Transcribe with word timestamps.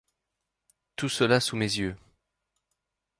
Tout 0.95 1.09
cela 1.09 1.39
sous 1.39 1.55
mes 1.55 1.73
yeux. 1.77 1.95